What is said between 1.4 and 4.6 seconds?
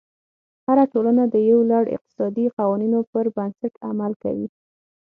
یو لړ اقتصادي قوانینو پر بنسټ عمل کوي.